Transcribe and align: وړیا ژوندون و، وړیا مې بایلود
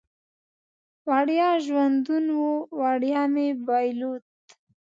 وړیا 1.09 1.49
ژوندون 1.65 2.25
و، 2.39 2.41
وړیا 2.79 3.23
مې 3.33 3.47
بایلود 3.65 4.23